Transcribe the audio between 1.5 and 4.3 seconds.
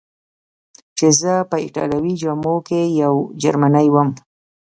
ایټالوي جامو کې یو جرمنی ووم.